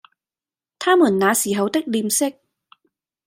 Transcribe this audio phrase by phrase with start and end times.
[0.79, 2.33] 他們那時候的臉色，